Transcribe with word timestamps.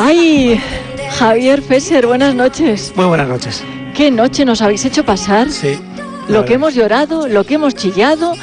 Ay, 0.00 0.60
Javier 1.18 1.60
Fesser, 1.60 2.06
buenas 2.06 2.32
noches. 2.32 2.92
Muy 2.94 3.06
buenas 3.06 3.26
noches. 3.26 3.64
¿Qué 3.96 4.12
noche 4.12 4.44
nos 4.44 4.62
habéis 4.62 4.84
hecho 4.84 5.04
pasar? 5.04 5.50
Sí. 5.50 5.76
Lo 6.28 6.44
que 6.44 6.54
hemos 6.54 6.76
llorado, 6.76 7.26
lo 7.26 7.42
que 7.42 7.54
hemos 7.54 7.74
chillado, 7.74 8.34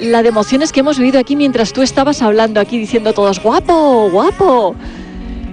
la 0.00 0.24
de 0.24 0.30
emociones 0.30 0.72
que 0.72 0.80
hemos 0.80 0.98
vivido 0.98 1.20
aquí 1.20 1.36
mientras 1.36 1.72
tú 1.72 1.82
estabas 1.82 2.22
hablando 2.22 2.58
aquí 2.58 2.76
diciendo 2.76 3.12
todos, 3.12 3.40
guapo, 3.40 4.10
guapo. 4.10 4.74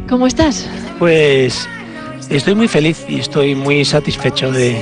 ¿Cómo 0.10 0.26
estás? 0.26 0.68
Pues 0.98 1.70
estoy 2.30 2.56
muy 2.56 2.68
feliz 2.68 3.06
y 3.08 3.20
estoy 3.20 3.54
muy 3.54 3.86
satisfecho 3.86 4.52
de, 4.52 4.82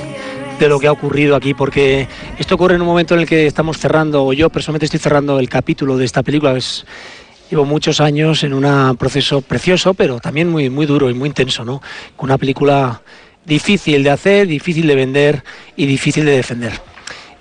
de 0.57 0.69
lo 0.69 0.79
que 0.79 0.87
ha 0.87 0.93
ocurrido 0.93 1.35
aquí, 1.35 1.53
porque 1.53 2.07
esto 2.39 2.55
ocurre 2.55 2.75
en 2.75 2.81
un 2.81 2.87
momento 2.87 3.13
en 3.15 3.19
el 3.19 3.27
que 3.27 3.45
estamos 3.45 3.77
cerrando, 3.77 4.23
o 4.23 4.31
yo 4.31 4.49
personalmente 4.49 4.85
estoy 4.85 5.01
cerrando 5.01 5.37
el 5.37 5.49
capítulo 5.49 5.97
de 5.97 6.05
esta 6.05 6.23
película. 6.23 6.55
Es, 6.55 6.85
llevo 7.49 7.65
muchos 7.65 8.01
años 8.01 8.43
en 8.43 8.53
un 8.53 8.97
proceso 8.97 9.41
precioso, 9.41 9.93
pero 9.93 10.19
también 10.19 10.49
muy, 10.49 10.69
muy 10.69 10.85
duro 10.85 11.09
y 11.09 11.13
muy 11.13 11.29
intenso, 11.29 11.63
¿no? 11.63 11.81
Con 12.15 12.29
una 12.29 12.37
película 12.37 13.01
difícil 13.45 14.03
de 14.03 14.09
hacer, 14.09 14.47
difícil 14.47 14.87
de 14.87 14.95
vender 14.95 15.43
y 15.75 15.85
difícil 15.85 16.25
de 16.25 16.31
defender. 16.31 16.73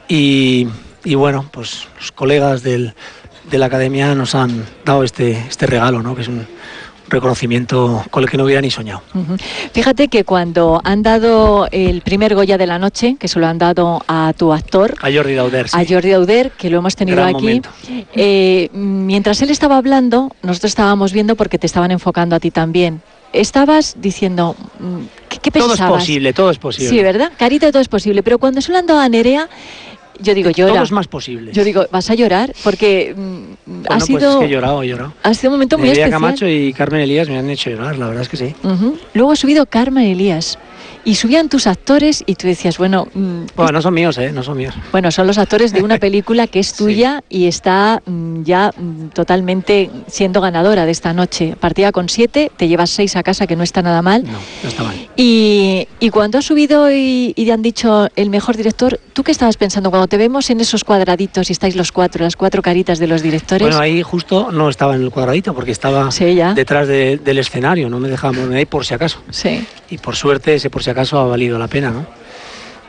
Y, 0.09 0.69
y 1.05 1.15
bueno, 1.15 1.49
pues 1.51 1.89
los 1.99 2.13
colegas 2.13 2.63
del, 2.63 2.95
de 3.51 3.59
la 3.59 3.67
academia 3.67 4.15
nos 4.15 4.35
han 4.35 4.65
dado 4.85 5.05
este, 5.05 5.33
este 5.33 5.67
regalo, 5.67 6.03
¿no? 6.03 6.15
que 6.15 6.23
es 6.23 6.29
un 6.29 6.47
reconocimiento 7.15 8.05
con 8.11 8.23
el 8.23 8.31
que 8.31 8.37
no 8.37 8.45
hubiera 8.45 8.61
ni 8.61 8.71
soñado. 8.71 9.03
Fíjate 9.73 10.09
que 10.09 10.25
cuando 10.25 10.81
han 10.85 11.03
dado 11.03 11.69
el 11.71 12.01
primer 12.03 12.35
Goya 12.35 12.59
de 12.59 12.67
la 12.67 12.79
noche, 12.79 13.17
que 13.19 13.29
se 13.29 13.39
lo 13.39 13.47
han 13.47 13.59
dado 13.59 14.03
a 14.07 14.33
tu 14.37 14.53
actor, 14.53 14.95
a 15.01 15.13
Jordi 15.13 15.35
Dauder, 15.35 15.67
a 15.73 15.85
Jordi 15.85 16.11
Dauder, 16.11 16.51
que 16.53 16.71
lo 16.71 16.79
hemos 16.79 16.97
tenido 16.97 17.25
aquí, 17.25 17.63
eh, 18.15 18.69
mientras 18.73 19.41
él 19.43 19.51
estaba 19.51 19.77
hablando, 19.77 20.35
nosotros 20.43 20.71
estábamos 20.71 21.13
viendo 21.13 21.37
porque 21.37 21.59
te 21.59 21.67
estaban 21.67 21.91
enfocando 21.91 22.37
a 22.37 22.41
ti 22.41 22.51
también 22.51 23.03
estabas 23.35 23.97
diciendo, 23.99 24.57
mm, 24.79 25.01
¿qué, 25.29 25.51
pensabas? 25.51 25.79
Todo 25.79 25.97
es 25.97 26.01
posible, 26.01 26.33
todo 26.33 26.51
es 26.51 26.59
posible. 26.59 26.89
Sí, 26.89 27.03
¿verdad? 27.03 27.33
Carita, 27.37 27.71
todo 27.71 27.83
es 27.83 27.89
posible. 27.89 28.23
Pero 28.23 28.39
cuando 28.39 28.61
se 28.61 28.73
lo 28.73 28.79
han 28.79 28.87
dado 28.87 29.01
a 29.01 29.09
Nerea, 29.09 29.49
yo 30.25 30.35
digo, 30.35 30.51
llora. 30.51 30.75
Todo 30.75 30.83
es 30.83 30.93
más 30.93 31.07
posible. 31.07 31.53
Yo 31.53 31.65
digo, 31.65 31.87
¿vas 31.91 32.11
a 32.11 32.15
llorar? 32.15 32.53
Porque 32.65 33.15
mm, 33.17 33.85
ha 33.89 33.99
pues 33.99 34.05
sido... 34.05 34.33
es 34.33 34.37
que 34.39 34.45
he 34.47 34.49
llorado, 34.49 34.83
he 34.83 34.89
llorado. 34.89 35.13
Ha 35.23 35.35
sido 35.35 35.51
un 35.51 35.57
momento 35.57 35.79
muy 35.79 35.89
especial. 35.89 36.11
Camacho 36.11 36.49
y 36.49 36.73
Carmen 36.73 37.03
Elías 37.03 37.29
me 37.29 37.39
han 37.39 37.49
hecho 37.51 37.71
llorar, 37.71 37.99
la 37.99 38.09
verdad 38.09 38.23
es 38.23 38.29
que 38.29 38.37
sí. 38.37 38.55
Luego 39.13 39.33
ha 39.33 39.37
subido 39.37 39.67
Carmen 39.67 40.05
Elías 40.05 40.59
y 41.05 41.17
subían 41.17 41.49
tus 41.49 41.67
actores 41.67 42.23
y 42.27 42.35
tú 42.35 42.47
decías, 42.47 42.79
bueno... 42.79 43.07
Mm, 43.15 43.45
bueno, 43.55 43.73
no 43.73 43.83
son 43.83 43.95
míos, 43.95 44.17
¿eh? 44.19 44.33
No 44.33 44.43
son 44.43 44.57
míos. 44.57 44.75
Bueno, 44.91 45.11
son 45.11 45.27
los 45.27 45.39
actores 45.39 45.73
de 45.73 45.83
una 45.83 45.99
película 45.99 46.47
que 46.47 46.61
es 46.61 46.73
tuya 46.77 47.23
y 47.29 47.47
está 47.47 48.03
mm, 48.05 48.43
ya 48.43 48.73
totalmente 49.13 49.91
siendo 50.07 50.41
ganadora 50.41 50.87
de 50.87 50.93
esta 50.93 51.13
noche. 51.13 51.57
Partida 51.59 51.93
con 51.93 52.09
siete, 52.09 52.51
te 52.57 52.69
llevas 52.69 52.91
seis 52.91 53.17
a 53.17 53.23
casa, 53.23 53.47
que 53.47 53.57
no 53.57 53.63
está 53.63 53.83
nada 53.83 54.03
mal. 54.03 54.25
No, 54.25 54.33
no 54.63 54.69
está 54.69 54.83
mal. 54.83 55.04
Y, 55.17 55.87
y 56.01 56.11
cuando 56.11 56.39
has 56.39 56.45
subido 56.45 56.91
y, 56.91 57.33
y, 57.37 57.45
te 57.45 57.53
han 57.53 57.63
dicho 57.63 58.09
el 58.17 58.31
mejor 58.31 58.57
director, 58.57 58.99
¿tú 59.13 59.23
qué 59.23 59.31
estabas 59.31 59.57
pensando 59.57 59.91
cuando 59.91 60.09
te 60.09 60.17
vemos 60.17 60.51
en 60.51 60.61
esos 60.61 60.83
cuadraditos 60.83 61.51
y 61.51 61.53
estáis 61.53 61.77
los 61.77 61.93
cuatro, 61.93 62.25
las 62.25 62.35
cuatro 62.35 62.63
caritas 62.63 62.99
de 62.99 63.07
los 63.07 63.23
directores? 63.23 63.63
Bueno, 63.63 63.81
ahí 63.81 64.03
justo 64.03 64.51
no 64.51 64.69
estaba 64.69 64.97
en 64.97 65.03
el 65.03 65.11
cuadradito 65.11 65.55
porque 65.55 65.71
estaba 65.71 66.11
sí, 66.11 66.37
detrás 66.57 66.89
de, 66.89 67.19
del 67.19 67.39
escenario, 67.39 67.89
no 67.89 68.01
me 68.01 68.09
dejábamos 68.09 68.51
ahí 68.51 68.67
por 68.67 68.85
si 68.85 68.95
acaso. 68.95 69.23
Sí. 69.31 69.65
Y 69.89 69.99
por 69.99 70.17
suerte 70.17 70.55
ese 70.57 70.69
por 70.69 70.83
si 70.83 70.91
acaso 70.91 71.19
ha 71.19 71.27
valido 71.27 71.59
la 71.59 71.69
pena, 71.69 71.91
¿no? 71.91 72.07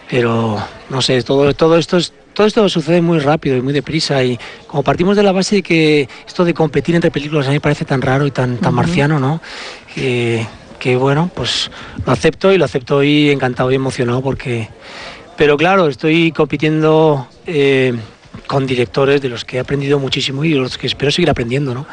Pero 0.09 0.57
no 0.89 1.01
sé, 1.01 1.21
todo, 1.21 1.53
todo 1.53 1.77
esto 1.77 1.97
es 1.97 2.11
todo 2.33 2.47
esto 2.47 2.67
sucede 2.67 3.01
muy 3.01 3.19
rápido 3.19 3.55
y 3.55 3.61
muy 3.61 3.71
deprisa 3.71 4.21
y 4.21 4.37
como 4.67 4.83
partimos 4.83 5.15
de 5.15 5.23
la 5.23 5.31
base 5.31 5.57
de 5.57 5.63
que 5.63 6.09
esto 6.27 6.43
de 6.43 6.53
competir 6.53 6.93
entre 6.93 7.09
películas 7.09 7.45
a 7.47 7.49
mí 7.49 7.55
me 7.55 7.61
parece 7.61 7.85
tan 7.85 8.01
raro 8.01 8.27
y 8.27 8.31
tan, 8.31 8.57
tan 8.57 8.73
uh 8.73 8.73
-huh. 8.73 8.75
marciano, 8.75 9.19
¿no? 9.19 9.41
Que, 9.93 10.45
que, 10.85 10.97
bueno, 10.97 11.31
pues 11.33 11.71
lo 12.05 12.13
acepto 12.13 12.53
y 12.53 12.59
lo 12.59 12.65
acepto 12.65 13.01
y 13.01 13.31
encantado 13.31 13.71
y 13.71 13.75
emocionado 13.75 14.21
porque... 14.21 14.69
Pero 15.35 15.57
claro, 15.57 15.87
estoy 15.87 16.31
compitiendo 16.31 17.27
eh, 17.47 17.95
con 18.47 18.65
directores 18.65 19.21
de 19.21 19.29
los 19.29 19.45
que 19.45 19.57
he 19.57 19.59
aprendido 19.59 19.99
muchísimo 19.99 20.43
y 20.43 20.51
de 20.53 20.59
los 20.59 20.77
que 20.77 20.87
espero 20.87 21.11
seguir 21.11 21.29
aprendiendo, 21.29 21.73
¿no? 21.73 21.85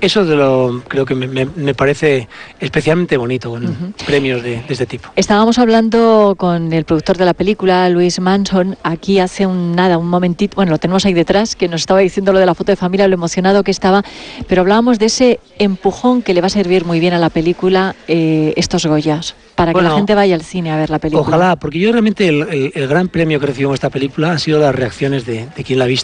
Eso 0.00 0.24
de 0.24 0.36
lo, 0.36 0.82
creo 0.88 1.04
que 1.04 1.14
me, 1.14 1.26
me, 1.26 1.46
me 1.46 1.74
parece 1.74 2.28
especialmente 2.58 3.16
bonito 3.16 3.50
con 3.50 3.64
uh 3.66 3.68
-huh. 3.68 4.04
premios 4.06 4.42
de, 4.42 4.62
de, 4.62 4.64
este 4.68 4.86
tipo. 4.86 5.08
Estábamos 5.16 5.58
hablando 5.58 6.34
con 6.36 6.72
el 6.72 6.84
productor 6.84 7.16
de 7.16 7.24
la 7.24 7.34
película, 7.34 7.88
Luis 7.88 8.20
Manson, 8.20 8.76
aquí 8.82 9.18
hace 9.18 9.46
un 9.46 9.74
nada, 9.74 9.98
un 9.98 10.08
momentito, 10.08 10.56
bueno, 10.56 10.72
lo 10.72 10.78
tenemos 10.78 11.04
ahí 11.06 11.14
detrás, 11.14 11.56
que 11.56 11.68
nos 11.68 11.82
estaba 11.82 12.00
diciendo 12.00 12.32
lo 12.32 12.38
de 12.38 12.46
la 12.46 12.54
foto 12.54 12.72
de 12.72 12.76
familia, 12.76 13.06
lo 13.08 13.14
emocionado 13.14 13.62
que 13.62 13.70
estaba, 13.70 14.02
pero 14.48 14.62
hablábamos 14.62 14.98
de 14.98 15.06
ese 15.06 15.40
empujón 15.58 16.22
que 16.22 16.34
le 16.34 16.40
va 16.40 16.46
a 16.48 16.50
servir 16.50 16.84
muy 16.84 17.00
bien 17.00 17.12
a 17.12 17.18
la 17.18 17.30
película 17.30 17.94
eh, 18.08 18.52
estos 18.56 18.86
Goyas, 18.86 19.34
para 19.54 19.72
bueno, 19.72 19.88
que 19.88 19.92
la 19.92 19.96
gente 19.98 20.14
vaya 20.14 20.34
al 20.34 20.42
cine 20.42 20.70
a 20.72 20.76
ver 20.76 20.90
la 20.90 20.98
película. 20.98 21.26
Ojalá, 21.26 21.56
porque 21.56 21.78
yo 21.78 21.92
realmente 21.92 22.26
el, 22.28 22.42
el, 22.50 22.72
el 22.74 22.88
gran 22.88 23.08
premio 23.08 23.38
que 23.38 23.46
recibo 23.46 23.70
en 23.70 23.74
esta 23.74 23.90
película 23.90 24.32
han 24.32 24.38
sido 24.38 24.58
las 24.58 24.74
reacciones 24.74 25.26
de, 25.26 25.46
de 25.54 25.64
quien 25.64 25.78
la 25.78 25.84
ha 25.84 25.88
visto, 25.88 25.99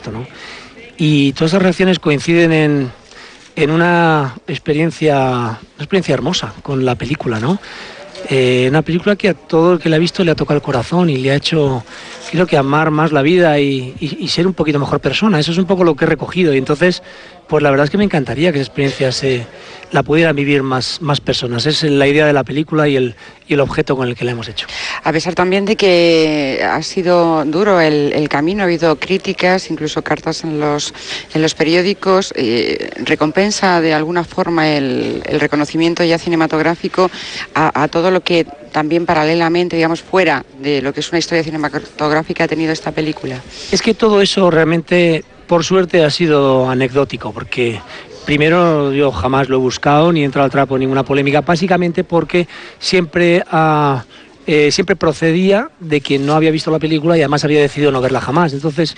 Y 0.97 1.33
todas 1.33 1.53
esas 1.53 1.63
reacciones 1.63 1.99
coinciden 1.99 2.53
en, 2.53 2.93
en 3.55 3.71
una 3.71 4.35
experiencia, 4.47 5.19
una 5.19 5.59
experiencia 5.79 6.15
hermosa 6.15 6.55
con 6.63 6.85
la 6.85 6.95
película, 6.95 7.41
¿no? 7.41 7.59
Eh, 8.29 8.67
una 8.69 8.83
película 8.83 9.15
que 9.15 9.29
a 9.29 9.35
todo 9.35 9.75
el 9.75 9.79
que 9.79 9.89
la 9.89 9.97
ha 9.97 9.99
visto 10.01 10.25
le 10.25 10.33
ha 10.33 10.35
tocado 10.35 10.57
el 10.57 10.63
corazón 10.63 11.11
y 11.11 11.17
le 11.17 11.31
ha 11.31 11.37
hecho, 11.37 11.85
creo 12.31 12.47
que 12.47 12.57
amar 12.57 12.91
más 12.91 13.13
la 13.13 13.23
vida 13.23 13.61
y, 13.61 13.95
y, 14.01 14.25
y, 14.25 14.29
ser 14.29 14.47
un 14.47 14.55
poquito 14.55 14.81
mejor 14.81 15.01
persona. 15.01 15.39
Eso 15.39 15.53
es 15.53 15.59
un 15.59 15.67
poco 15.67 15.85
lo 15.85 15.95
que 15.95 16.07
he 16.07 16.09
recogido 16.09 16.53
y 16.53 16.59
entonces, 16.59 17.03
pues 17.49 17.63
la 17.63 17.71
verdad 17.71 17.85
es 17.85 17.91
que 17.91 17.99
me 17.99 18.05
encantaría 18.05 18.53
que 18.53 18.59
esa 18.59 18.67
experiencia 18.67 19.13
se 19.13 19.47
la 19.93 20.03
pudieran 20.03 20.35
vivir 20.35 20.63
más, 20.63 21.01
más 21.01 21.21
personas. 21.21 21.65
Es 21.67 21.83
la 21.85 22.07
idea 22.07 22.27
de 22.27 22.33
la 22.33 22.43
película 22.43 22.89
y 22.89 22.97
el, 22.97 23.15
y 23.47 23.55
el 23.55 23.61
objeto 23.61 23.97
con 23.97 24.09
el 24.09 24.17
que 24.17 24.25
la 24.25 24.33
hemos 24.33 24.49
hecho. 24.49 24.67
A 25.05 25.13
pesar 25.13 25.35
también 25.35 25.65
de 25.65 25.77
que 25.77 26.67
ha 26.69 26.83
sido 26.83 27.45
duro 27.45 27.81
el, 27.81 28.13
el 28.13 28.29
camino, 28.29 28.63
ha 28.63 28.65
habido 28.65 28.97
críticas, 28.97 29.71
incluso 29.71 30.03
cartas 30.03 30.43
en 30.45 30.59
los, 30.59 30.93
en 31.35 31.43
los 31.43 31.55
periódicos, 31.55 32.33
eh, 32.37 32.91
recompensa 33.05 33.81
de 33.81 33.95
alguna 33.95 34.25
forma 34.25 34.69
el, 34.69 35.23
el 35.25 35.41
reconocimiento 35.41 36.03
ya 36.03 36.19
cinematográfico 36.19 37.11
a, 37.55 37.83
a, 37.83 37.89
todo 37.89 38.11
lo 38.11 38.23
que 38.23 38.45
también 38.73 39.07
paralelamente, 39.07 39.77
digamos, 39.77 40.03
fuera 40.03 40.45
de 40.61 40.83
lo 40.83 40.93
que 40.93 41.01
es 41.01 41.11
una 41.11 41.19
historia 41.19 41.45
cinematográfica 41.45 42.45
ha 42.45 42.49
tenido 42.49 42.73
esta 42.73 42.93
película. 42.93 43.41
Es 43.71 43.81
que 43.81 43.95
todo 43.95 44.21
eso 44.21 44.51
realmente, 44.51 45.25
por 45.47 45.65
suerte, 45.65 46.05
ha 46.05 46.11
sido 46.11 46.69
anecdótico, 46.69 47.33
porque 47.33 47.81
Primero, 48.27 48.93
yo 48.93 49.13
jamás 49.13 49.49
lo 49.49 49.55
he 49.55 49.61
buscado 49.61 50.11
ni 50.11 50.23
he 50.23 50.25
entrado 50.25 50.47
al 50.47 50.51
trapo 50.51 50.75
en 50.75 50.81
ninguna 50.81 51.05
polémica, 51.05 51.43
básicamente 51.43 52.03
porque 52.03 52.49
siempre, 52.81 53.45
uh, 53.53 53.99
eh, 54.49 54.73
siempre 54.73 54.97
procedía 54.97 55.71
de 55.79 56.01
quien 56.01 56.27
no 56.27 56.35
había 56.35 56.51
visto 56.51 56.73
la 56.73 56.81
película 56.81 57.17
y 57.17 57.21
además 57.21 57.45
había 57.45 57.61
decidido 57.61 57.93
no 57.93 58.01
verla 58.01 58.21
jamás. 58.21 58.53
Entonces 58.53 58.97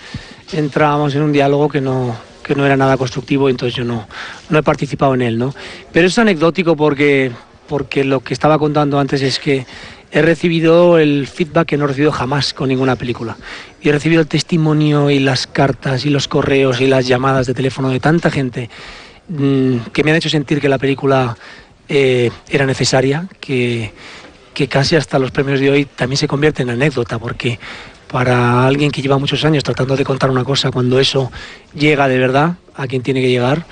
entrábamos 0.51 1.15
en 1.15 1.21
un 1.21 1.33
diálogo 1.33 1.69
que 1.69 1.83
no, 1.83 2.17
que 2.43 2.55
no 2.55 2.65
era 2.65 2.79
nada 2.79 2.97
constructivo, 2.97 3.51
entonces 3.51 3.77
yo 3.77 3.85
no, 3.85 4.09
no 4.49 4.59
he 4.59 4.63
participado 4.63 5.13
en 5.13 5.21
él. 5.21 5.39
¿no? 5.39 5.55
Pero 5.93 6.07
es 6.07 6.19
anecdótico 6.19 6.75
porque, 6.75 7.31
porque 7.69 8.05
lo 8.05 8.21
que 8.21 8.35
estaba 8.35 8.59
contando 8.59 8.99
antes 8.99 9.23
es 9.23 9.39
que 9.39 9.67
he 10.11 10.23
recibido 10.23 10.99
el 10.99 11.27
feedback 11.27 11.69
que 11.69 11.77
no 11.77 11.85
he 11.85 11.89
recibido 11.89 12.13
jamás 12.13 12.55
con 12.55 12.69
ninguna 12.69 12.97
película. 12.97 13.37
Y 13.81 13.91
he 13.91 13.93
recibido 13.93 14.23
el 14.23 14.27
testimonio 14.27 15.11
y 15.11 15.19
las 15.19 15.47
cartas 15.47 16.07
y 16.07 16.11
los 16.11 16.29
correos 16.29 16.81
y 16.81 16.87
las 16.87 17.07
llamadas 17.07 17.47
de 17.47 17.55
teléfono 17.55 17.91
de 17.91 18.01
tanta 18.01 18.31
gente 18.31 18.71
que 19.29 20.05
me 20.05 20.11
han 20.11 20.17
hecho 20.17 20.31
sentir 20.31 20.61
que 20.61 20.71
la 20.71 20.79
película 20.79 21.37
eh, 21.89 22.31
era 22.49 22.65
necesaria, 22.65 23.29
que, 23.41 23.93
que, 24.55 24.69
casi 24.69 24.97
hasta 24.97 25.19
los 25.19 25.31
premios 25.31 25.61
de 25.61 25.71
hoy 25.71 25.85
también 25.85 26.17
se 26.17 26.27
convierte 26.27 26.63
en 26.63 26.71
anécdota, 26.71 27.19
porque 27.19 27.59
para 28.11 28.67
alguien 28.67 28.91
que 28.91 29.03
lleva 29.03 29.19
muchos 29.19 29.45
años 29.45 29.65
tratando 29.65 29.97
de 29.97 30.05
contar 30.05 30.31
una 30.31 30.45
cosa, 30.45 30.71
cuando 30.71 30.99
eso 30.99 31.31
llega 31.75 32.09
de 32.09 32.19
verdad 32.19 32.55
a 32.75 32.87
quien 32.87 33.03
tiene 33.03 33.21
que 33.21 33.29
llegar, 33.29 33.67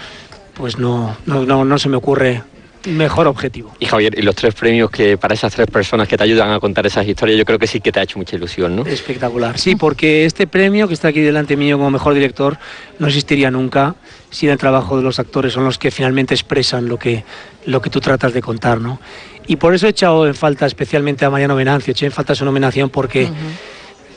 pues 0.53 0.79
no, 0.79 1.17
no, 1.25 1.47
no, 1.47 1.65
no 1.65 1.79
se 1.79 1.89
me 1.89 1.97
ocurre 1.97 2.43
mejor 2.87 3.27
objetivo. 3.27 3.75
Y 3.79 3.87
Javier, 3.87 4.19
y 4.19 4.23
los 4.23 4.35
tres 4.35 4.55
premios 4.55 4.91
que 4.91 5.19
para 5.19 5.35
esas 5.35 5.53
tres 5.55 5.67
personas 5.69 6.09
que 6.09 6.17
te 6.17 6.25
ayudan 6.25 6.51
a 6.51 6.61
contar 6.61 6.87
esas 6.87 7.07
historias, 7.07 7.39
yo 7.39 7.45
creo 7.45 7.59
que 7.59 7.67
sí 7.67 7.81
que 7.81 7.93
te 7.93 8.01
ha 8.01 8.03
hecho 8.03 8.19
mucha 8.19 8.37
ilusión, 8.37 8.77
¿no? 8.77 8.87
Espectacular, 8.87 9.59
sí, 9.59 9.77
porque 9.77 10.25
este 10.25 10.47
premio 10.47 10.89
que 10.89 10.95
está 10.95 11.09
aquí 11.09 11.21
delante 11.21 11.57
mío 11.57 11.77
como 11.77 11.91
mejor 11.91 12.15
director 12.15 12.59
no 12.99 13.07
existiría 13.07 13.51
nunca 13.51 13.97
sin 14.31 14.51
el 14.51 14.59
trabajo 14.59 14.97
de 14.97 15.03
los 15.03 15.19
actores, 15.19 15.53
son 15.53 15.65
los 15.65 15.79
que 15.79 15.91
finalmente 15.91 16.35
expresan 16.35 16.89
lo 16.89 16.99
que, 16.99 17.25
lo 17.67 17.81
que 17.81 17.91
tú 17.91 18.01
tratas 18.01 18.33
de 18.33 18.41
contar, 18.41 18.81
¿no? 18.81 19.01
Y 19.47 19.57
por 19.57 19.75
eso 19.75 19.87
he 19.87 19.91
echado 19.91 20.27
en 20.27 20.35
falta 20.35 20.67
especialmente 20.67 21.25
a 21.25 21.31
Mariano 21.31 21.55
Venancio, 21.55 21.93
eché 21.93 22.07
en 22.07 22.13
falta 22.13 22.35
su 22.35 22.45
nominación 22.45 22.91
porque... 22.91 23.25
Uh 23.25 23.29
-huh. 23.29 23.33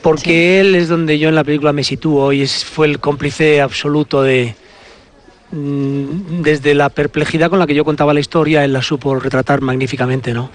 Porque 0.02 0.30
sí. 0.30 0.66
él 0.66 0.74
es 0.76 0.88
donde 0.88 1.18
yo 1.18 1.28
en 1.28 1.34
la 1.34 1.44
película 1.44 1.74
me 1.74 1.84
sitúo 1.84 2.32
y 2.32 2.40
es, 2.40 2.64
fue 2.64 2.86
el 2.86 3.00
cómplice 3.00 3.60
absoluto 3.60 4.22
de, 4.22 4.54
desde 5.52 6.74
la 6.74 6.88
perplejidad 6.90 7.50
con 7.50 7.58
la 7.58 7.66
que 7.66 7.74
yo 7.74 7.84
contaba 7.84 8.14
la 8.14 8.20
historia, 8.20 8.64
él 8.64 8.72
la 8.72 8.82
supo 8.82 9.18
retratar 9.18 9.60
magníficamente, 9.60 10.32
¿no? 10.32 10.50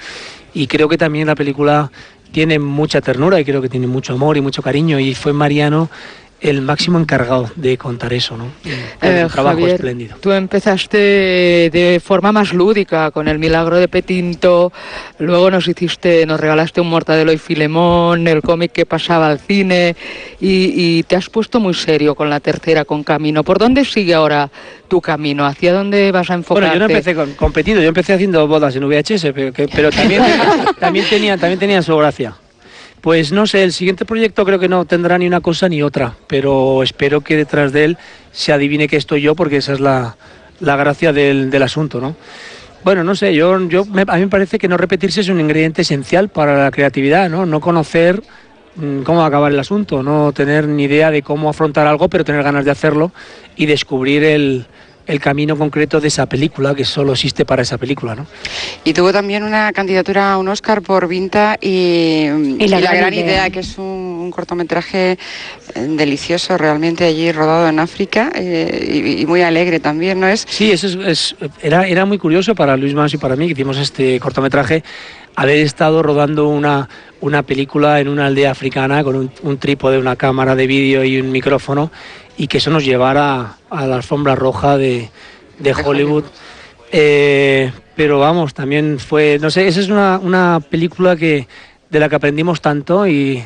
Y 0.53 0.67
creo 0.67 0.87
que 0.87 0.97
también 0.97 1.27
la 1.27 1.35
película 1.35 1.91
tiene 2.31 2.59
mucha 2.59 3.01
ternura 3.01 3.39
y 3.39 3.45
creo 3.45 3.61
que 3.61 3.69
tiene 3.69 3.87
mucho 3.87 4.13
amor 4.13 4.37
y 4.37 4.41
mucho 4.41 4.61
cariño 4.61 4.99
y 4.99 5.15
fue 5.15 5.33
Mariano 5.33 5.89
el 6.49 6.61
máximo 6.61 6.99
encargado 6.99 7.49
de 7.55 7.77
contar 7.77 8.13
eso, 8.13 8.37
¿no? 8.37 8.45
Eh, 9.01 9.23
un 9.23 9.29
trabajo 9.31 9.55
Javier, 9.57 9.71
espléndido. 9.75 10.15
Tú 10.19 10.31
empezaste 10.31 10.97
de 11.71 12.01
forma 12.03 12.31
más 12.31 12.53
lúdica 12.53 13.11
con 13.11 13.27
el 13.27 13.39
milagro 13.39 13.77
de 13.77 13.87
Petinto, 13.87 14.71
luego 15.19 15.49
nos 15.51 15.67
hiciste, 15.67 16.25
nos 16.25 16.39
regalaste 16.39 16.81
un 16.81 16.89
Mortadelo 16.89 17.31
y 17.31 17.37
Filemón, 17.37 18.27
el 18.27 18.41
cómic 18.41 18.71
que 18.71 18.85
pasaba 18.85 19.29
al 19.29 19.39
cine 19.39 19.95
y, 20.39 20.97
y 20.99 21.03
te 21.03 21.15
has 21.15 21.29
puesto 21.29 21.59
muy 21.59 21.73
serio 21.73 22.15
con 22.15 22.29
la 22.29 22.39
tercera, 22.39 22.85
con 22.85 23.03
Camino. 23.03 23.43
¿Por 23.43 23.57
dónde 23.57 23.83
sigue 23.85 24.13
ahora 24.13 24.49
tu 24.87 25.01
camino? 25.01 25.45
¿Hacia 25.45 25.73
dónde 25.73 26.11
vas 26.11 26.29
a 26.29 26.35
enfocarte? 26.35 26.69
Bueno, 26.69 26.73
yo 26.73 26.79
no 26.87 26.93
empecé 26.93 27.15
con, 27.15 27.33
competido, 27.33 27.81
yo 27.81 27.87
empecé 27.87 28.13
haciendo 28.13 28.47
bodas 28.47 28.75
en 28.75 28.87
VHS, 28.87 29.27
pero, 29.33 29.51
que- 29.51 29.67
pero 29.67 29.89
también, 29.91 30.21
también, 30.79 31.05
tenía, 31.09 31.37
también 31.37 31.59
tenía 31.59 31.81
su 31.81 31.95
gracia. 31.97 32.35
Pues 33.05 33.31
no 33.31 33.45
sé, 33.45 33.61
el 33.61 33.71
siguiente 33.71 34.03
proyecto 34.03 34.43
creo 34.45 34.57
que 34.57 34.67
no 34.67 34.83
tendrá 34.85 35.19
ni 35.19 35.27
una 35.27 35.39
cosa 35.39 35.69
ni 35.69 35.83
otra, 35.83 36.15
pero 36.25 36.81
espero 36.81 37.21
que 37.21 37.37
detrás 37.37 37.71
de 37.71 37.83
él 37.85 37.97
se 38.31 38.51
adivine 38.51 38.87
que 38.87 38.97
estoy 38.97 39.21
yo, 39.21 39.35
porque 39.35 39.57
esa 39.57 39.73
es 39.73 39.79
la, 39.79 40.17
la 40.59 40.75
gracia 40.75 41.13
del, 41.13 41.51
del 41.51 41.61
asunto, 41.61 42.01
¿no? 42.01 42.15
Bueno, 42.83 43.03
no 43.03 43.13
sé, 43.13 43.35
yo, 43.35 43.59
yo 43.69 43.85
me- 43.85 44.05
a 44.07 44.15
mí 44.15 44.21
me 44.21 44.27
parece 44.27 44.57
que 44.57 44.67
no 44.67 44.75
repetirse 44.75 45.21
es 45.21 45.29
un 45.29 45.39
ingrediente 45.39 45.83
esencial 45.83 46.29
para 46.29 46.57
la 46.63 46.71
creatividad, 46.71 47.29
¿no? 47.29 47.45
No 47.45 47.59
conocer 47.61 48.23
mm, 48.75 49.03
cómo 49.03 49.23
acabar 49.23 49.51
el 49.51 49.59
asunto, 49.59 50.01
no 50.01 50.31
tener 50.31 50.67
ni 50.67 50.85
idea 50.85 51.11
de 51.11 51.21
cómo 51.21 51.47
afrontar 51.51 51.85
algo, 51.85 52.09
pero 52.09 52.25
tener 52.25 52.41
ganas 52.41 52.65
de 52.65 52.71
hacerlo 52.71 53.11
y 53.55 53.67
descubrir 53.67 54.23
el, 54.23 54.65
el 55.05 55.19
camino 55.19 55.57
concreto 55.57 56.01
de 56.01 56.07
esa 56.07 56.25
película, 56.25 56.75
que 56.75 56.85
solo 56.85 57.13
existe 57.13 57.45
para 57.45 57.61
esa 57.61 57.77
película, 57.77 58.15
¿no? 58.15 58.25
Y 58.83 58.93
tuvo 58.93 59.11
también 59.11 59.43
una 59.43 59.71
candidatura 59.73 60.33
a 60.33 60.37
un 60.37 60.47
Oscar 60.47 60.81
por 60.81 61.07
Vinta 61.07 61.57
y, 61.61 62.27
y 62.59 62.67
la, 62.67 62.79
gran, 62.79 63.13
idea. 63.13 63.49
que 63.49 63.59
es 63.59 63.77
un, 63.77 64.04
un 64.25 64.31
cortometraje 64.31 65.11
eh, 65.11 65.17
delicioso 65.79 66.57
realmente 66.57 67.05
allí 67.05 67.31
rodado 67.31 67.67
en 67.69 67.79
África 67.79 68.31
eh, 68.35 69.13
y, 69.17 69.21
y 69.21 69.25
muy 69.25 69.41
alegre 69.41 69.79
también, 69.79 70.19
¿no 70.19 70.27
es? 70.27 70.45
Sí, 70.49 70.71
eso 70.71 70.87
es, 70.87 70.95
es- 70.95 71.35
era, 71.61 71.87
era 71.87 72.05
muy 72.05 72.17
curioso 72.17 72.53
para 72.55 72.75
Luis 72.75 72.93
Manso 72.93 73.15
y 73.15 73.19
para 73.19 73.35
mí, 73.35 73.45
que 73.47 73.53
hicimos 73.53 73.77
este 73.77 74.19
cortometraje, 74.19 74.83
haber 75.35 75.59
estado 75.59 76.01
rodando 76.01 76.47
una, 76.47 76.89
una 77.21 77.43
película 77.43 77.99
en 77.99 78.07
una 78.07 78.25
aldea 78.27 78.51
africana 78.51 79.03
con 79.03 79.15
un, 79.15 79.31
un 79.43 79.57
trípode, 79.57 79.97
una 79.97 80.15
cámara 80.15 80.55
de 80.55 80.67
vídeo 80.67 81.03
y 81.03 81.19
un 81.19 81.31
micrófono, 81.31 81.91
y 82.37 82.47
que 82.47 82.57
eso 82.57 82.69
nos 82.69 82.83
llevara 82.83 83.57
a 83.69 83.85
la 83.87 83.95
alfombra 83.95 84.35
roja 84.35 84.77
de, 84.77 85.09
de 85.59 85.73
Hollywood. 85.73 86.23
Eh, 86.91 87.71
pero 87.95 88.19
vamos, 88.19 88.53
también 88.53 88.99
fue, 88.99 89.37
no 89.41 89.49
sé, 89.49 89.67
esa 89.67 89.79
es 89.79 89.89
una, 89.89 90.19
una 90.21 90.59
película 90.69 91.15
que, 91.15 91.47
de 91.89 91.99
la 91.99 92.09
que 92.09 92.15
aprendimos 92.15 92.61
tanto 92.61 93.07
y 93.07 93.43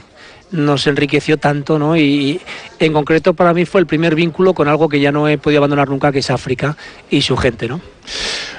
nos 0.51 0.87
enriqueció 0.87 1.37
tanto, 1.37 1.77
¿no? 1.77 1.95
Y, 1.95 2.01
y 2.01 2.41
en 2.79 2.93
concreto 2.93 3.33
para 3.33 3.53
mí 3.53 3.65
fue 3.65 3.81
el 3.81 3.87
primer 3.87 4.15
vínculo 4.15 4.53
con 4.53 4.67
algo 4.67 4.89
que 4.89 4.99
ya 4.99 5.11
no 5.11 5.27
he 5.27 5.37
podido 5.37 5.59
abandonar 5.59 5.89
nunca, 5.89 6.11
que 6.11 6.19
es 6.19 6.29
África 6.31 6.75
y 7.09 7.21
su 7.21 7.37
gente, 7.37 7.67
¿no? 7.67 7.79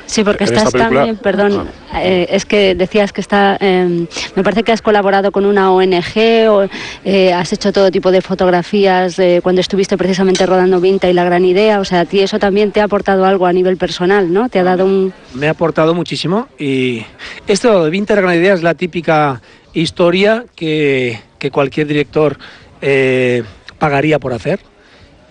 Sí, 0.06 0.22
porque 0.24 0.44
En 0.44 0.50
estás 0.52 0.72
película- 0.72 0.96
también, 1.00 1.16
perdón, 1.18 1.68
eh, 1.96 2.26
es 2.30 2.44
que 2.44 2.74
decías 2.74 3.12
que 3.12 3.20
está, 3.20 3.56
eh, 3.60 4.06
me 4.34 4.42
parece 4.42 4.62
que 4.64 4.72
has 4.72 4.82
colaborado 4.82 5.30
con 5.32 5.46
una 5.46 5.72
ONG 5.72 6.48
o 6.48 6.68
eh, 7.04 7.32
has 7.32 7.52
hecho 7.52 7.72
todo 7.72 7.90
tipo 7.90 8.10
de 8.10 8.20
fotografías 8.20 9.18
eh, 9.20 9.40
cuando 9.42 9.60
estuviste 9.60 9.96
precisamente 9.96 10.46
rodando 10.46 10.80
Vinta 10.80 11.08
y 11.08 11.12
La 11.12 11.24
Gran 11.24 11.44
Idea, 11.44 11.78
o 11.80 11.84
sea, 11.84 12.00
a 12.00 12.04
ti 12.06 12.20
eso 12.20 12.38
también 12.40 12.72
te 12.72 12.80
ha 12.80 12.84
aportado 12.84 13.24
algo 13.24 13.46
a 13.46 13.52
nivel 13.52 13.76
personal, 13.76 14.32
¿no? 14.32 14.48
Te 14.48 14.58
ha 14.58 14.64
dado 14.64 14.84
un... 14.84 15.12
Me 15.34 15.46
ha 15.48 15.52
aportado 15.52 15.94
muchísimo 15.94 16.48
y 16.58 17.04
esto 17.46 17.84
de 17.84 17.90
Vinter 17.90 18.20
Gran 18.20 18.34
Idea 18.36 18.54
es 18.54 18.62
la 18.62 18.74
típica 18.74 19.40
historia 19.74 20.44
que, 20.56 21.20
que 21.40 21.50
cualquier 21.50 21.88
director 21.88 22.38
eh, 22.80 23.42
pagaría 23.78 24.20
por 24.20 24.32
hacer 24.32 24.60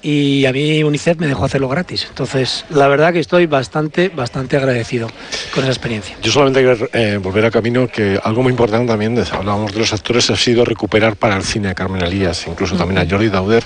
y 0.01 0.45
a 0.45 0.53
mí 0.53 0.81
UNICEF 0.81 1.17
me 1.19 1.27
dejó 1.27 1.43
hacerlo 1.43 1.67
gratis. 1.67 2.05
Entonces, 2.09 2.63
la 2.69 2.87
verdad 2.87 3.11
que 3.11 3.19
estoy 3.19 3.47
bastante, 3.47 4.07
bastante 4.07 4.55
agradecido 4.55 5.07
con 5.53 5.63
esa 5.65 5.71
experiencia. 5.73 6.15
Yo 6.21 6.31
solamente 6.31 6.61
quiero 6.61 6.89
eh, 6.93 7.17
volver 7.21 7.45
a 7.45 7.51
camino 7.51 7.87
que 7.87 8.17
algo 8.23 8.41
muy 8.41 8.51
importante 8.51 8.87
también, 8.87 9.13
de- 9.15 9.23
hablábamos 9.29 9.73
de 9.73 9.79
los 9.79 9.91
actores, 9.91 10.29
ha 10.29 10.37
sido 10.37 10.63
recuperar 10.63 11.17
para 11.17 11.35
el 11.35 11.43
cine 11.43 11.67
a 11.69 11.73
Carmen 11.75 12.01
Elías, 12.01 12.47
incluso 12.47 12.75
también 12.77 12.97
a 12.99 13.09
Jordi 13.09 13.27
Dauder, 13.27 13.63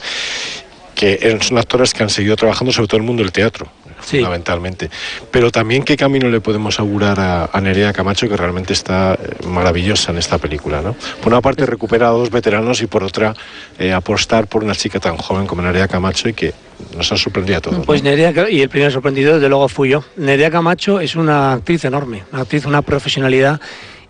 que 0.96 1.38
son 1.42 1.58
actores 1.58 1.94
que 1.94 2.04
han 2.04 2.10
seguido 2.10 2.36
trabajando 2.36 2.72
sobre 2.72 2.88
todo 2.88 2.98
el 2.98 3.04
mundo 3.04 3.24
del 3.24 3.32
teatro, 3.32 3.68
Sí. 4.04 4.18
fundamentalmente. 4.18 4.90
Pero 5.32 5.50
también 5.50 5.84
qué 5.84 5.96
camino 5.96 6.28
le 6.30 6.42
podemos 6.42 6.78
augurar 6.80 7.20
a, 7.20 7.50
a 7.54 7.62
Nerea 7.62 7.94
Camacho, 7.94 8.28
que 8.28 8.36
realmente 8.36 8.74
está 8.74 9.14
eh, 9.14 9.46
maravillosa 9.46 10.12
en 10.12 10.18
esta 10.18 10.38
película. 10.38 10.82
¿no? 10.82 10.94
Por 11.22 11.32
una 11.32 11.42
parte 11.42 11.66
recuperar 11.66 12.10
a 12.10 12.12
dos 12.12 12.30
veteranos 12.30 12.82
y 12.82 12.88
por 12.88 13.04
otra 13.04 13.34
eh, 13.80 13.94
apostar 13.94 14.48
por 14.48 14.64
una 14.64 14.76
chica 14.76 15.00
tan 15.00 15.16
joven 15.18 15.48
como 15.48 15.62
Nerea 15.62 15.88
Camacho 15.88 16.28
y 16.28 16.34
que 16.34 16.54
nos 16.98 17.12
ha 17.14 17.18
sorprendido 17.18 17.58
a 17.60 17.62
todos. 17.62 17.78
¿no? 17.78 17.84
Pues 17.86 18.04
Nerea, 18.04 18.34
y 18.50 18.62
el 18.62 18.68
primer 18.70 18.92
sorprendido 18.92 19.36
desde 19.36 19.48
luego 19.48 19.70
fui 19.70 19.90
yo. 19.90 20.04
Nerea 20.18 20.52
Camacho 20.52 21.00
es 21.00 21.16
una 21.16 21.54
actriz 21.54 21.86
enorme, 21.86 22.24
una 22.34 22.42
actriz, 22.42 22.66
una 22.66 22.82
profesionalidad 22.82 23.62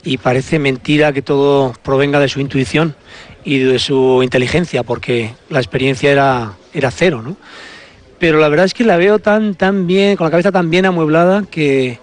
y 0.03 0.17
parece 0.17 0.57
mentira 0.59 1.13
que 1.13 1.21
todo 1.21 1.73
provenga 1.83 2.19
de 2.19 2.27
su 2.29 2.39
intuición 2.39 2.95
y 3.43 3.59
de 3.59 3.79
su 3.79 4.21
inteligencia, 4.23 4.83
porque 4.83 5.33
la 5.49 5.59
experiencia 5.59 6.11
era, 6.11 6.53
era 6.73 6.91
cero, 6.91 7.21
¿no? 7.21 7.35
Pero 8.19 8.39
la 8.39 8.47
verdad 8.47 8.65
es 8.65 8.73
que 8.73 8.85
la 8.85 8.97
veo 8.97 9.19
tan, 9.19 9.55
tan 9.55 9.85
bien, 9.85 10.15
con 10.15 10.25
la 10.25 10.31
cabeza 10.31 10.51
tan 10.51 10.69
bien 10.69 10.85
amueblada, 10.85 11.43
que, 11.49 11.99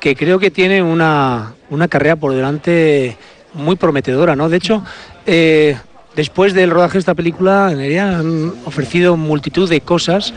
que 0.00 0.14
creo 0.16 0.38
que 0.38 0.50
tiene 0.50 0.82
una, 0.82 1.54
una 1.70 1.88
carrera 1.88 2.16
por 2.16 2.34
delante 2.34 3.16
muy 3.54 3.76
prometedora, 3.76 4.36
¿no? 4.36 4.48
De 4.48 4.56
hecho, 4.58 4.84
eh, 5.26 5.76
después 6.14 6.54
del 6.54 6.70
rodaje 6.70 6.94
de 6.94 6.98
esta 6.98 7.14
película, 7.14 7.72
Nerea 7.74 8.18
han 8.18 8.52
ofrecido 8.64 9.16
multitud 9.16 9.68
de 9.68 9.80
cosas 9.80 10.34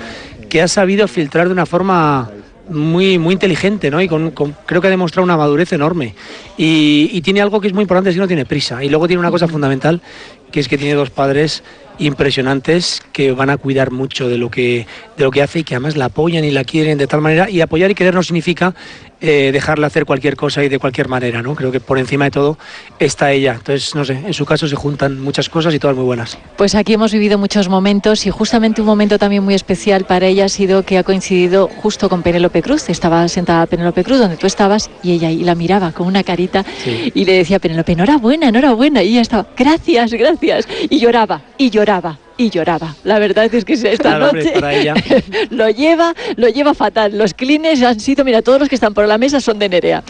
que 0.50 0.62
ha 0.62 0.68
sabido 0.68 1.08
filtrar 1.08 1.48
de 1.48 1.54
una 1.54 1.66
forma 1.66 2.30
muy, 2.70 3.18
muy 3.18 3.34
inteligente, 3.34 3.92
¿no? 3.92 4.02
Y 4.02 4.08
con, 4.08 4.32
creo 4.66 4.82
que 4.82 4.88
ha 4.88 4.92
demostrado 4.92 5.24
una 5.24 5.38
madurez 5.38 5.74
enorme. 5.74 6.16
Y, 6.58 7.10
y 7.14 7.22
tiene 7.22 7.42
algo 7.42 7.62
que 7.62 7.68
es 7.68 7.74
muy 7.74 7.84
importante, 7.84 8.10
es 8.10 8.16
que 8.16 8.22
no 8.22 8.28
tiene 8.28 8.46
prisa. 8.46 8.84
Y 8.84 8.90
luego 8.90 9.08
tiene 9.08 9.20
una 9.20 9.32
cosa 9.32 9.48
fundamental, 9.48 10.02
que 10.52 10.60
es 10.60 10.68
que 10.68 10.78
tiene 10.78 10.94
dos 10.94 11.10
padres 11.10 11.64
impresionantes 11.98 13.02
que 13.14 13.32
van 13.32 13.50
a 13.50 13.58
cuidar 13.58 13.92
mucho 13.92 14.28
de 14.28 14.38
lo 14.38 14.50
que 14.50 14.86
de 15.18 15.24
lo 15.24 15.32
que 15.32 15.42
hace 15.42 15.60
y 15.60 15.64
que 15.64 15.76
además 15.76 15.96
la 15.96 16.06
apoyan 16.06 16.44
y 16.44 16.52
la 16.52 16.64
quieren 16.64 16.98
de 16.98 17.08
tal 17.08 17.22
manera 17.22 17.50
y 17.50 17.62
apoyar 17.62 17.92
y 17.92 17.96
querer 17.96 18.14
no 18.14 18.24
significa 18.24 18.76
eh, 19.28 19.52
dejarla 19.52 19.88
hacer 19.88 20.06
cualquier 20.06 20.36
cosa 20.36 20.64
y 20.64 20.70
de 20.70 20.80
cualquier 20.80 21.08
manera 21.08 21.42
no 21.42 21.56
creo 21.56 21.72
que 21.72 21.80
por 21.80 21.98
encima 21.98 22.26
de 22.26 22.32
todo 22.32 22.58
está 23.00 23.32
ella 23.32 23.54
entonces 23.54 23.96
no 23.96 24.06
sé 24.06 24.14
en 24.26 24.34
su 24.34 24.46
caso 24.46 24.68
se 24.68 24.76
juntan 24.76 25.20
muchas 25.20 25.50
cosas 25.50 25.74
y 25.74 25.80
todas 25.80 25.96
muy 25.96 26.06
buenas 26.06 26.38
Pues 26.58 26.76
aquí 26.76 26.94
hemos 26.94 27.12
vivido 27.12 27.38
muchos 27.38 27.70
momentos 27.70 28.26
y 28.26 28.30
justamente 28.32 28.82
un 28.82 28.88
momento 28.88 29.18
también 29.18 29.44
muy 29.44 29.54
especial 29.54 30.06
para 30.06 30.28
ella 30.28 30.46
ha 30.46 30.50
sido 30.50 30.84
que 30.84 30.98
ha 30.98 31.04
coincidido 31.04 31.70
justo 31.82 32.10
con 32.10 32.22
Penélope 32.24 32.62
Cruz. 32.62 32.90
Estaba 32.90 33.28
sentada 33.28 33.66
Penélope 33.66 34.04
Cruz 34.04 34.20
donde 34.20 34.38
tú 34.38 34.48
estabas 34.48 34.90
y 35.04 35.12
ella 35.14 35.32
y 35.32 35.44
la 35.44 35.56
miraba 35.56 35.92
con 35.92 36.08
una 36.08 36.24
carita 36.24 36.64
Sí. 36.84 37.12
y 37.14 37.26
le 37.26 37.34
decía 37.34 37.60
Penélope, 37.60 37.94
enhorabuena, 37.94 38.50
enhorabuena. 38.50 39.02
Y 39.04 39.10
ella 39.10 39.22
estaba, 39.22 39.48
gracias, 39.58 40.12
gracias. 40.14 40.68
Y 40.90 41.00
lloraba, 41.00 41.42
y 41.58 41.70
lloraba, 41.70 42.20
y 42.38 42.50
lloraba. 42.50 42.96
La 43.04 43.20
verdad 43.20 43.54
es 43.54 43.64
que 43.66 43.74
esta 43.74 43.96
Claro, 43.98 44.26
hombre, 44.28 44.44
noche 44.44 44.54
para 44.60 44.74
ella. 44.74 44.94
lo 45.52 45.70
lleva, 45.70 46.14
lo 46.36 46.48
lleva 46.50 46.74
fatal. 46.74 47.18
Los 47.18 47.34
clines 47.34 47.82
han 47.82 48.00
sido, 48.00 48.24
mira, 48.26 48.42
todos 48.42 48.60
los 48.60 48.70
que 48.70 48.76
están 48.76 48.94
por 48.94 49.08
la 49.08 49.18
mesa 49.18 49.40
son 49.40 49.60
de 49.60 49.70
Nerea. 49.70 50.04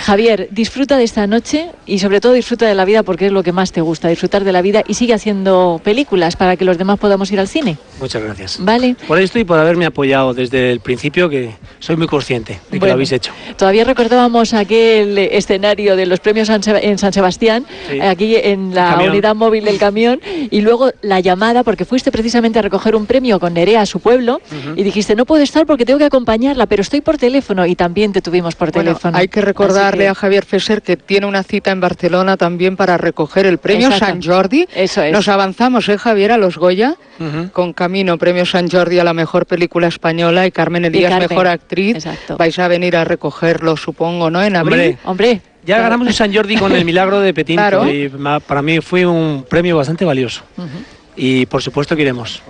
Javier, 0.00 0.48
disfruta 0.50 0.96
de 0.96 1.04
esta 1.04 1.26
noche 1.26 1.68
y 1.86 1.98
sobre 1.98 2.20
todo 2.20 2.32
disfruta 2.32 2.66
de 2.66 2.74
la 2.74 2.84
vida 2.84 3.02
porque 3.02 3.26
es 3.26 3.32
lo 3.32 3.42
que 3.42 3.52
más 3.52 3.72
te 3.72 3.80
gusta, 3.80 4.08
disfrutar 4.08 4.44
de 4.44 4.52
la 4.52 4.62
vida 4.62 4.82
y 4.86 4.94
sigue 4.94 5.14
haciendo 5.14 5.80
películas 5.84 6.36
para 6.36 6.56
que 6.56 6.64
los 6.64 6.78
demás 6.78 6.98
podamos 6.98 7.30
ir 7.32 7.40
al 7.40 7.48
cine. 7.48 7.76
muchas 8.00 8.22
gracias 8.22 8.56
¿Vale? 8.60 8.96
por 9.06 9.18
esto 9.20 9.38
y 9.38 9.44
por 9.44 9.58
haberme 9.58 9.86
apoyado 9.86 10.34
desde 10.34 10.70
el 10.72 10.80
principio 10.80 11.28
que 11.28 11.50
soy 11.78 11.96
muy 11.96 12.06
consciente 12.06 12.54
de 12.54 12.58
que 12.72 12.78
Bueno. 12.78 12.86
lo 12.86 12.92
habéis 12.94 13.12
hecho 13.12 13.32
Todavía 13.56 13.84
recordábamos 13.84 14.54
aquel 14.54 15.18
escenario 15.18 15.96
de 15.96 16.06
los 16.06 16.20
premios 16.20 16.48
en 16.50 16.98
San 16.98 17.12
Sebastián, 17.12 17.64
Sí. 17.90 18.00
aquí 18.00 18.36
en 18.36 18.74
la 18.74 18.98
unidad 18.98 19.34
móvil 19.34 19.64
del 19.64 19.78
camión, 19.78 20.20
y 20.50 20.60
luego 20.60 20.90
la 21.02 21.20
llamada, 21.20 21.49
porque 21.64 21.84
fuiste 21.84 22.10
precisamente 22.12 22.58
a 22.58 22.62
recoger 22.62 22.94
un 22.96 23.06
premio 23.06 23.38
con 23.40 23.54
Nerea 23.54 23.82
a 23.82 23.86
su 23.86 24.00
pueblo, 24.00 24.40
y 24.76 24.82
dijiste, 24.82 25.14
no 25.14 25.26
puedo 25.26 25.42
estar 25.42 25.66
porque 25.66 25.84
tengo 25.84 25.98
que 25.98 26.04
acompañarla, 26.06 26.66
pero 26.66 26.82
estoy 26.82 27.00
por 27.00 27.18
teléfono, 27.18 27.66
y 27.66 27.74
también 27.76 28.12
te 28.12 28.22
tuvimos 28.22 28.54
por 28.54 28.70
Bueno, 28.72 28.90
teléfono. 28.90 29.16
hay 29.18 29.28
que 29.28 29.40
recordarle 29.40 30.04
Así 30.08 30.12
a 30.12 30.14
Javier 30.14 30.44
Fesser 30.44 30.82
que 30.82 30.96
tiene 30.96 31.26
una 31.26 31.42
cita 31.42 31.70
en 31.70 31.80
Barcelona 31.80 32.36
también 32.36 32.76
para 32.76 32.96
recoger 32.96 33.46
el 33.46 33.58
premio 33.58 33.88
Exacto. 33.88 34.06
San 34.06 34.22
Jordi. 34.22 34.66
Eso 34.74 35.02
es. 35.02 35.12
Nos 35.12 35.28
avanzamos, 35.28 35.88
¿eh, 35.88 35.98
Javier, 35.98 36.32
a 36.32 36.38
los 36.38 36.56
Goya? 36.56 36.94
Ujú. 37.18 37.50
Con 37.52 37.72
Camino, 37.72 38.16
premio 38.18 38.46
San 38.46 38.70
Jordi 38.70 38.98
a 38.98 39.04
la 39.04 39.12
mejor 39.12 39.44
película 39.46 39.88
española 39.88 40.46
y 40.46 40.50
Carmen 40.52 40.84
Elías, 40.86 41.10
Carmen, 41.10 41.28
mejor 41.28 41.46
actriz. 41.48 41.96
exacto. 41.96 42.36
Vais 42.38 42.58
a 42.58 42.68
venir 42.68 42.96
a 42.96 43.04
recogerlo, 43.04 43.76
supongo, 43.76 44.30
¿no? 44.30 44.42
En 44.42 44.56
abril. 44.56 44.96
Hombre, 45.04 45.30
Hombre, 45.30 45.40
ya 45.66 45.78
ganamos 45.78 46.06
un 46.06 46.14
San 46.14 46.34
Jordi 46.34 46.56
con 46.56 46.72
el 46.72 46.84
milagro 46.86 47.20
de 47.20 47.34
Petinto 47.34 47.60
Claro. 47.60 47.86
y 47.92 48.08
para 48.46 48.62
mí 48.62 48.80
fue 48.80 49.04
un 49.04 49.44
premio 49.48 49.76
bastante 49.76 50.04
valioso 50.06 50.42
y 51.16 51.46
por 51.46 51.62
supuesto 51.62 51.94
que 51.96 52.02
iremos 52.02 52.42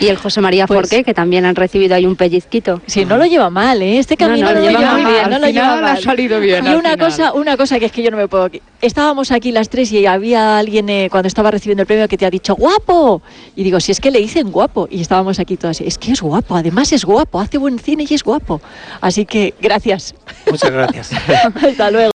Y 0.00 0.06
el 0.08 0.16
José 0.16 0.40
María 0.40 0.66
Pues- 0.66 0.80
Forqué, 0.80 1.04
que 1.04 1.12
también 1.12 1.44
han 1.44 1.54
recibido 1.54 1.94
ahí 1.94 2.06
un 2.06 2.16
pellizquito. 2.16 2.80
Sí, 2.86 3.04
no 3.04 3.18
lo 3.18 3.26
lleva 3.26 3.50
mal, 3.50 3.82
¿eh? 3.82 3.98
Este 3.98 4.14
No, 4.14 4.28
camino 4.28 4.46
no, 4.48 4.54
no, 4.54 4.60
lo 4.60 4.64
lo 4.64 4.70
lleva 4.70 4.80
lleva 4.80 4.92
muy 4.94 5.02
mal, 5.02 5.12
bien. 5.12 5.30
no 5.30 5.38
lo 5.38 5.46
lleva 5.48 5.66
final 5.74 5.78
ha 5.84 5.92
mal. 5.92 6.02
salido 6.02 6.40
bien, 6.40 6.64
Y 6.64 6.68
una 6.70 6.92
final. 6.92 6.98
cosa, 6.98 7.32
una 7.34 7.56
cosa 7.58 7.78
que 7.78 7.84
es 7.84 7.92
que 7.92 8.02
yo 8.02 8.10
no 8.10 8.16
me 8.16 8.26
puedo. 8.26 8.48
Estábamos 8.80 9.30
aquí 9.30 9.52
las 9.52 9.68
tres 9.68 9.92
y 9.92 10.06
había 10.06 10.56
alguien 10.56 10.88
eh, 10.88 11.08
cuando 11.10 11.26
estaba 11.28 11.50
recibiendo 11.50 11.82
el 11.82 11.86
premio 11.86 12.08
que 12.08 12.16
te 12.16 12.24
ha 12.24 12.30
dicho 12.30 12.54
guapo. 12.54 13.20
Y 13.54 13.62
digo, 13.62 13.78
si 13.78 13.92
es 13.92 14.00
que 14.00 14.10
le 14.10 14.20
dicen 14.20 14.50
guapo. 14.50 14.88
Y 14.90 15.02
estábamos 15.02 15.38
aquí 15.38 15.58
todas. 15.58 15.82
Es 15.82 15.98
que 15.98 16.12
es 16.12 16.22
guapo, 16.22 16.56
además 16.56 16.90
es 16.92 17.04
guapo, 17.04 17.38
hace 17.38 17.58
buen 17.58 17.78
cine 17.78 18.06
y 18.08 18.14
es 18.14 18.24
guapo. 18.24 18.62
Así 19.02 19.26
que 19.26 19.52
gracias. 19.60 20.14
Muchas 20.50 20.70
gracias. 20.70 21.10
Hasta 21.62 21.90
luego. 21.90 22.08